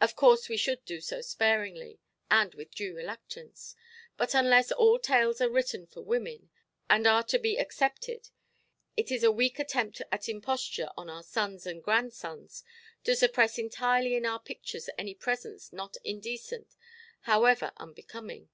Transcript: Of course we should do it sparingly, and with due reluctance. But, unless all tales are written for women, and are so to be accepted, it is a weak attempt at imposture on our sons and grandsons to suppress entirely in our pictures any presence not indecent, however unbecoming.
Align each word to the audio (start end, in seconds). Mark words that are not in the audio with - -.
Of 0.00 0.14
course 0.14 0.48
we 0.48 0.56
should 0.56 0.84
do 0.84 0.98
it 1.04 1.24
sparingly, 1.24 1.98
and 2.30 2.54
with 2.54 2.70
due 2.72 2.94
reluctance. 2.94 3.74
But, 4.16 4.32
unless 4.32 4.70
all 4.70 5.00
tales 5.00 5.40
are 5.40 5.50
written 5.50 5.88
for 5.88 6.02
women, 6.02 6.50
and 6.88 7.04
are 7.04 7.22
so 7.22 7.26
to 7.36 7.40
be 7.42 7.58
accepted, 7.58 8.28
it 8.96 9.10
is 9.10 9.24
a 9.24 9.32
weak 9.32 9.58
attempt 9.58 10.00
at 10.12 10.28
imposture 10.28 10.90
on 10.96 11.10
our 11.10 11.24
sons 11.24 11.66
and 11.66 11.82
grandsons 11.82 12.62
to 13.02 13.16
suppress 13.16 13.58
entirely 13.58 14.14
in 14.14 14.24
our 14.24 14.38
pictures 14.38 14.88
any 14.96 15.16
presence 15.16 15.72
not 15.72 15.96
indecent, 16.04 16.76
however 17.22 17.72
unbecoming. 17.76 18.48